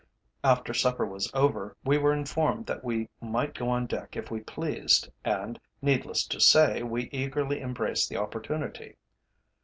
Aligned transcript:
After 0.43 0.73
supper 0.73 1.05
was 1.05 1.29
over, 1.31 1.77
we 1.83 1.99
were 1.99 2.11
informed 2.11 2.65
that 2.65 2.83
we 2.83 3.07
might 3.21 3.53
go 3.53 3.69
on 3.69 3.85
deck 3.85 4.15
if 4.17 4.31
we 4.31 4.39
pleased, 4.39 5.11
and, 5.23 5.59
needless 5.79 6.25
to 6.29 6.39
say, 6.39 6.81
we 6.81 7.07
eagerly 7.11 7.61
embraced 7.61 8.09
the 8.09 8.17
opportunity. 8.17 8.95